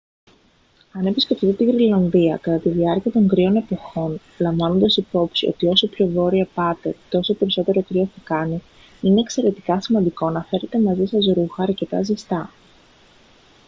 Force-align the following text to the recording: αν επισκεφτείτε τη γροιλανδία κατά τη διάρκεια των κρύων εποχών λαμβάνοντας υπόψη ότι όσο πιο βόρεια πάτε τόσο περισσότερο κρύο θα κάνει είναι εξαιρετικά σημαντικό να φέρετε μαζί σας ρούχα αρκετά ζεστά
αν 0.93 1.05
επισκεφτείτε 1.05 1.53
τη 1.53 1.63
γροιλανδία 1.65 2.37
κατά 2.37 2.57
τη 2.57 2.69
διάρκεια 2.69 3.11
των 3.11 3.27
κρύων 3.27 3.55
εποχών 3.55 4.19
λαμβάνοντας 4.37 4.97
υπόψη 4.97 5.47
ότι 5.47 5.67
όσο 5.67 5.87
πιο 5.87 6.07
βόρεια 6.07 6.47
πάτε 6.53 6.95
τόσο 7.09 7.33
περισσότερο 7.33 7.83
κρύο 7.83 8.05
θα 8.15 8.21
κάνει 8.23 8.61
είναι 9.01 9.19
εξαιρετικά 9.21 9.81
σημαντικό 9.81 10.29
να 10.29 10.41
φέρετε 10.43 10.79
μαζί 10.79 11.05
σας 11.05 11.25
ρούχα 11.35 11.63
αρκετά 11.63 12.03
ζεστά 12.03 12.51